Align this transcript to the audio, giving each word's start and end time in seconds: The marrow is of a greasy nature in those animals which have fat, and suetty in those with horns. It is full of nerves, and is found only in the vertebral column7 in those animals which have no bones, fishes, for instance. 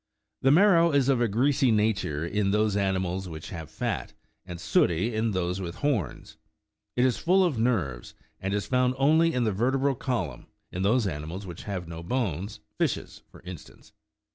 The 0.41 0.49
marrow 0.49 0.91
is 0.93 1.09
of 1.09 1.21
a 1.21 1.27
greasy 1.27 1.69
nature 1.69 2.25
in 2.25 2.49
those 2.49 2.75
animals 2.75 3.29
which 3.29 3.51
have 3.51 3.69
fat, 3.69 4.13
and 4.47 4.57
suetty 4.59 5.13
in 5.13 5.29
those 5.29 5.61
with 5.61 5.75
horns. 5.75 6.37
It 6.95 7.05
is 7.05 7.17
full 7.19 7.45
of 7.45 7.59
nerves, 7.59 8.15
and 8.39 8.51
is 8.51 8.65
found 8.65 8.95
only 8.97 9.31
in 9.31 9.43
the 9.43 9.51
vertebral 9.51 9.95
column7 9.95 10.45
in 10.71 10.81
those 10.81 11.05
animals 11.05 11.45
which 11.45 11.65
have 11.65 11.87
no 11.87 12.01
bones, 12.01 12.61
fishes, 12.79 13.21
for 13.29 13.41
instance. 13.43 13.93